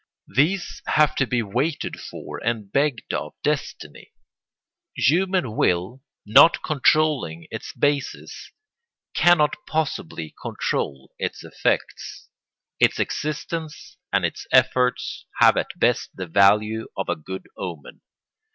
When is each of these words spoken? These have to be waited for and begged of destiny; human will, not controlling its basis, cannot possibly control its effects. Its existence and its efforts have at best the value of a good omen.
These 0.35 0.81
have 0.87 1.13
to 1.17 1.27
be 1.27 1.43
waited 1.43 1.99
for 1.99 2.41
and 2.43 2.71
begged 2.71 3.13
of 3.13 3.35
destiny; 3.43 4.13
human 4.97 5.55
will, 5.55 6.01
not 6.25 6.63
controlling 6.63 7.45
its 7.51 7.71
basis, 7.73 8.51
cannot 9.13 9.53
possibly 9.67 10.33
control 10.41 11.13
its 11.19 11.43
effects. 11.43 12.29
Its 12.79 12.99
existence 12.99 13.97
and 14.11 14.25
its 14.25 14.47
efforts 14.51 15.27
have 15.39 15.55
at 15.55 15.69
best 15.77 16.09
the 16.15 16.25
value 16.25 16.87
of 16.97 17.07
a 17.07 17.15
good 17.15 17.45
omen. 17.55 18.01